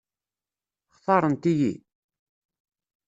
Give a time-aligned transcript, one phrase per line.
[0.95, 1.71] Xtaṛent-iyi?